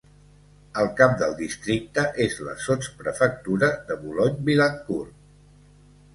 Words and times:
El 0.83 0.87
cap 1.01 1.11
del 1.19 1.35
districte 1.41 2.05
és 2.25 2.39
la 2.47 2.57
sotsprefectura 2.65 3.71
de 3.93 3.99
Boulogne-Billancourt. 4.01 5.15